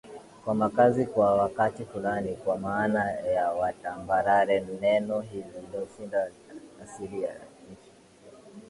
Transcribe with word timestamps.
kwa 0.45 0.55
makazi 0.55 1.05
kwa 1.05 1.35
wakati 1.35 1.85
fulani 1.85 2.35
kwa 2.35 2.57
maana 2.57 3.11
ya 3.11 3.73
tambarare 3.81 4.65
Neno 4.81 5.19
hilindo 5.21 5.87
asili 6.83 7.21
ya 7.23 7.35
nchi 7.71 7.91